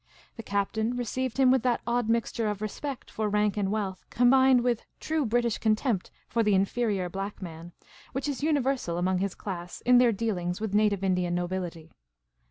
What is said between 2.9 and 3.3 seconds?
for